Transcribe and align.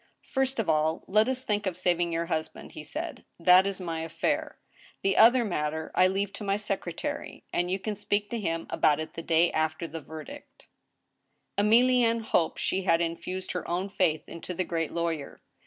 "First 0.33 0.57
of 0.57 0.67
all, 0.67 1.03
let 1.05 1.27
us 1.27 1.43
think 1.43 1.67
of 1.67 1.77
saving 1.77 2.11
your 2.11 2.25
husband," 2.25 2.71
he 2.71 2.83
said;" 2.83 3.23
that 3.39 3.67
is 3.67 3.79
my 3.79 3.99
affair. 3.99 4.57
The 5.03 5.15
other 5.15 5.45
matter 5.45 5.91
I 5.93 6.07
leave 6.07 6.33
to 6.33 6.43
my 6.43 6.57
secretary, 6.57 7.43
and 7.53 7.69
you 7.69 7.77
can 7.77 7.93
speak 7.93 8.27
to 8.31 8.39
him 8.39 8.65
about 8.71 8.99
it 8.99 9.13
the 9.13 9.21
day 9.21 9.51
after 9.51 9.85
the 9.85 10.01
verdict." 10.01 10.69
1 11.59 11.67
84 11.67 11.67
THE 11.67 11.69
STEEL 11.91 12.01
HAMMER. 12.01 12.15
Emllienne 12.15 12.25
hoped 12.25 12.59
she 12.59 12.81
had 12.81 12.99
infused 12.99 13.51
her 13.51 13.67
own 13.67 13.89
faith 13.89 14.27
into 14.27 14.55
the 14.55 14.63
great 14.63 14.91
lawyer. 14.91 15.39